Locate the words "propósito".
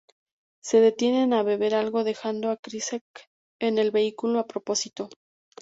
4.47-5.09